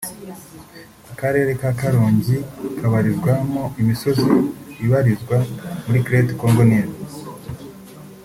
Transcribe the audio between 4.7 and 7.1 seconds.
ibarizwa muri Crete Congo Nil